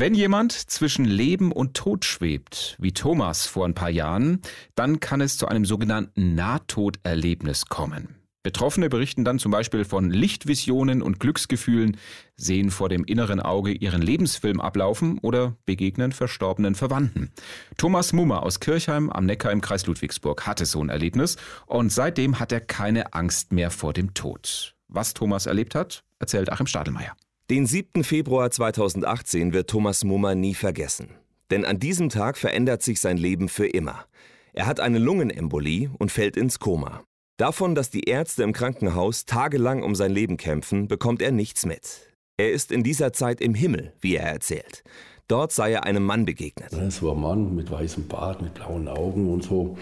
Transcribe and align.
Wenn 0.00 0.14
jemand 0.14 0.52
zwischen 0.52 1.04
Leben 1.04 1.50
und 1.50 1.74
Tod 1.74 2.04
schwebt, 2.04 2.76
wie 2.78 2.92
Thomas 2.92 3.46
vor 3.46 3.64
ein 3.64 3.74
paar 3.74 3.90
Jahren, 3.90 4.42
dann 4.76 5.00
kann 5.00 5.20
es 5.20 5.36
zu 5.36 5.48
einem 5.48 5.64
sogenannten 5.64 6.36
Nahtoderlebnis 6.36 7.66
kommen. 7.66 8.14
Betroffene 8.44 8.90
berichten 8.90 9.24
dann 9.24 9.40
zum 9.40 9.50
Beispiel 9.50 9.84
von 9.84 10.08
Lichtvisionen 10.08 11.02
und 11.02 11.18
Glücksgefühlen, 11.18 11.96
sehen 12.36 12.70
vor 12.70 12.88
dem 12.88 13.02
inneren 13.02 13.40
Auge 13.40 13.72
ihren 13.72 14.00
Lebensfilm 14.00 14.60
ablaufen 14.60 15.18
oder 15.18 15.56
begegnen 15.66 16.12
verstorbenen 16.12 16.76
Verwandten. 16.76 17.32
Thomas 17.76 18.12
Mummer 18.12 18.44
aus 18.44 18.60
Kirchheim 18.60 19.10
am 19.10 19.26
Neckar 19.26 19.50
im 19.50 19.60
Kreis 19.60 19.84
Ludwigsburg 19.86 20.46
hatte 20.46 20.64
so 20.64 20.80
ein 20.80 20.90
Erlebnis 20.90 21.38
und 21.66 21.90
seitdem 21.90 22.38
hat 22.38 22.52
er 22.52 22.60
keine 22.60 23.14
Angst 23.14 23.50
mehr 23.50 23.72
vor 23.72 23.94
dem 23.94 24.14
Tod. 24.14 24.76
Was 24.86 25.12
Thomas 25.12 25.46
erlebt 25.46 25.74
hat, 25.74 26.04
erzählt 26.20 26.52
Achim 26.52 26.68
Stadelmeier. 26.68 27.16
Den 27.50 27.64
7. 27.64 28.04
Februar 28.04 28.50
2018 28.50 29.54
wird 29.54 29.70
Thomas 29.70 30.04
Mummer 30.04 30.34
nie 30.34 30.52
vergessen. 30.52 31.08
Denn 31.50 31.64
an 31.64 31.78
diesem 31.78 32.10
Tag 32.10 32.36
verändert 32.36 32.82
sich 32.82 33.00
sein 33.00 33.16
Leben 33.16 33.48
für 33.48 33.66
immer. 33.66 34.04
Er 34.52 34.66
hat 34.66 34.80
eine 34.80 34.98
Lungenembolie 34.98 35.90
und 35.98 36.12
fällt 36.12 36.36
ins 36.36 36.58
Koma. 36.58 37.04
Davon, 37.38 37.74
dass 37.74 37.88
die 37.88 38.02
Ärzte 38.02 38.42
im 38.42 38.52
Krankenhaus 38.52 39.24
tagelang 39.24 39.82
um 39.82 39.94
sein 39.94 40.12
Leben 40.12 40.36
kämpfen, 40.36 40.88
bekommt 40.88 41.22
er 41.22 41.32
nichts 41.32 41.64
mit. 41.64 42.12
Er 42.36 42.52
ist 42.52 42.70
in 42.70 42.82
dieser 42.82 43.14
Zeit 43.14 43.40
im 43.40 43.54
Himmel, 43.54 43.94
wie 44.02 44.16
er 44.16 44.26
erzählt. 44.26 44.84
Dort 45.26 45.52
sei 45.52 45.72
er 45.72 45.84
einem 45.84 46.04
Mann 46.04 46.26
begegnet. 46.26 46.74
Es 46.74 47.02
war 47.02 47.14
ein 47.14 47.20
Mann 47.22 47.54
mit 47.54 47.70
weißem 47.70 48.08
Bart, 48.08 48.42
mit 48.42 48.52
blauen 48.52 48.88
Augen 48.88 49.32
und 49.32 49.42
so. 49.42 49.78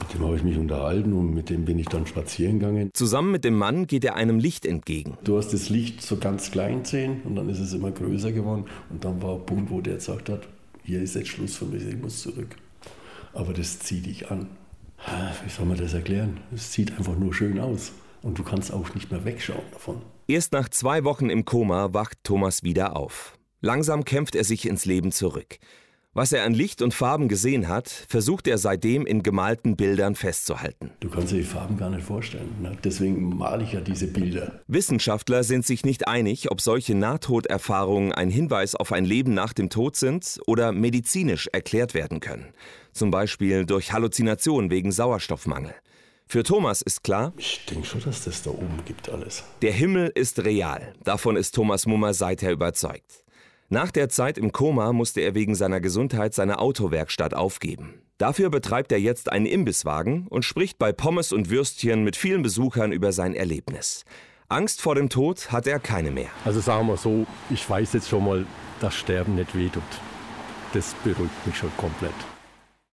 Mit 0.00 0.14
dem 0.14 0.24
habe 0.24 0.36
ich 0.36 0.42
mich 0.42 0.56
unterhalten 0.56 1.12
und 1.12 1.34
mit 1.34 1.50
dem 1.50 1.64
bin 1.64 1.78
ich 1.78 1.86
dann 1.86 2.06
spazieren 2.06 2.58
gegangen. 2.58 2.90
Zusammen 2.94 3.32
mit 3.32 3.44
dem 3.44 3.54
Mann 3.56 3.86
geht 3.86 4.04
er 4.04 4.14
einem 4.14 4.38
Licht 4.38 4.66
entgegen. 4.66 5.16
Du 5.24 5.36
hast 5.38 5.52
das 5.52 5.68
Licht 5.68 6.02
so 6.02 6.16
ganz 6.16 6.50
klein 6.50 6.82
gesehen 6.82 7.22
und 7.24 7.36
dann 7.36 7.48
ist 7.48 7.58
es 7.58 7.72
immer 7.72 7.90
größer 7.90 8.32
geworden. 8.32 8.66
Und 8.90 9.04
dann 9.04 9.22
war 9.22 9.34
ein 9.34 9.46
Punkt, 9.46 9.70
wo 9.70 9.80
der 9.80 9.94
gesagt 9.94 10.28
hat, 10.28 10.48
hier 10.82 11.02
ist 11.02 11.14
jetzt 11.14 11.28
Schluss 11.28 11.56
für 11.56 11.64
mich, 11.64 11.84
ich 11.84 11.96
muss 11.96 12.22
zurück. 12.22 12.56
Aber 13.32 13.52
das 13.52 13.80
zieht 13.80 14.06
dich 14.06 14.30
an. 14.30 14.48
Wie 15.44 15.50
soll 15.50 15.66
man 15.66 15.76
das 15.76 15.94
erklären? 15.94 16.40
Es 16.54 16.72
sieht 16.72 16.96
einfach 16.96 17.16
nur 17.16 17.34
schön 17.34 17.58
aus. 17.58 17.92
Und 18.22 18.38
du 18.38 18.42
kannst 18.42 18.72
auch 18.72 18.94
nicht 18.94 19.10
mehr 19.10 19.24
wegschauen 19.24 19.62
davon. 19.72 20.02
Erst 20.26 20.52
nach 20.52 20.68
zwei 20.68 21.04
Wochen 21.04 21.30
im 21.30 21.44
Koma 21.44 21.92
wacht 21.92 22.18
Thomas 22.24 22.62
wieder 22.62 22.96
auf. 22.96 23.38
Langsam 23.60 24.04
kämpft 24.04 24.34
er 24.34 24.44
sich 24.44 24.66
ins 24.66 24.84
Leben 24.84 25.12
zurück. 25.12 25.58
Was 26.16 26.32
er 26.32 26.44
an 26.44 26.54
Licht 26.54 26.80
und 26.80 26.94
Farben 26.94 27.28
gesehen 27.28 27.68
hat, 27.68 27.90
versucht 27.90 28.48
er 28.48 28.56
seitdem 28.56 29.04
in 29.04 29.22
gemalten 29.22 29.76
Bildern 29.76 30.14
festzuhalten. 30.14 30.90
Du 31.00 31.10
kannst 31.10 31.30
dir 31.30 31.36
die 31.36 31.42
Farben 31.42 31.76
gar 31.76 31.90
nicht 31.90 32.06
vorstellen. 32.06 32.48
Ne? 32.62 32.74
Deswegen 32.82 33.36
male 33.36 33.64
ich 33.64 33.72
ja 33.72 33.82
diese 33.82 34.06
Bilder. 34.06 34.62
Wissenschaftler 34.66 35.44
sind 35.44 35.66
sich 35.66 35.84
nicht 35.84 36.08
einig, 36.08 36.50
ob 36.50 36.62
solche 36.62 36.94
Nahtoderfahrungen 36.94 38.12
ein 38.12 38.30
Hinweis 38.30 38.74
auf 38.74 38.92
ein 38.92 39.04
Leben 39.04 39.34
nach 39.34 39.52
dem 39.52 39.68
Tod 39.68 39.94
sind 39.96 40.40
oder 40.46 40.72
medizinisch 40.72 41.50
erklärt 41.52 41.92
werden 41.92 42.20
können. 42.20 42.46
Zum 42.94 43.10
Beispiel 43.10 43.66
durch 43.66 43.92
Halluzination 43.92 44.70
wegen 44.70 44.92
Sauerstoffmangel. 44.92 45.74
Für 46.26 46.44
Thomas 46.44 46.80
ist 46.80 47.04
klar, 47.04 47.34
ich 47.36 47.66
denke 47.68 47.86
schon, 47.86 48.00
dass 48.00 48.24
das 48.24 48.40
da 48.42 48.48
oben 48.48 48.80
gibt 48.86 49.10
alles. 49.10 49.44
Der 49.60 49.72
Himmel 49.72 50.12
ist 50.14 50.42
real. 50.46 50.94
Davon 51.04 51.36
ist 51.36 51.54
Thomas 51.54 51.84
Mummer 51.84 52.14
seither 52.14 52.52
überzeugt. 52.52 53.25
Nach 53.68 53.90
der 53.90 54.08
Zeit 54.08 54.38
im 54.38 54.52
Koma 54.52 54.92
musste 54.92 55.22
er 55.22 55.34
wegen 55.34 55.56
seiner 55.56 55.80
Gesundheit 55.80 56.34
seine 56.34 56.60
Autowerkstatt 56.60 57.34
aufgeben. 57.34 57.94
Dafür 58.16 58.48
betreibt 58.48 58.92
er 58.92 59.00
jetzt 59.00 59.32
einen 59.32 59.44
Imbisswagen 59.44 60.28
und 60.28 60.44
spricht 60.44 60.78
bei 60.78 60.92
Pommes 60.92 61.32
und 61.32 61.50
Würstchen 61.50 62.04
mit 62.04 62.14
vielen 62.14 62.42
Besuchern 62.42 62.92
über 62.92 63.10
sein 63.10 63.34
Erlebnis. 63.34 64.04
Angst 64.48 64.80
vor 64.80 64.94
dem 64.94 65.08
Tod 65.08 65.50
hat 65.50 65.66
er 65.66 65.80
keine 65.80 66.12
mehr. 66.12 66.30
Also 66.44 66.60
sagen 66.60 66.86
wir 66.86 66.96
so, 66.96 67.26
ich 67.50 67.68
weiß 67.68 67.94
jetzt 67.94 68.08
schon 68.08 68.24
mal, 68.24 68.46
dass 68.80 68.94
Sterben 68.94 69.34
nicht 69.34 69.56
wehtut. 69.56 69.82
Das 70.72 70.94
beruhigt 71.02 71.46
mich 71.46 71.56
schon 71.56 71.76
komplett. 71.76 72.14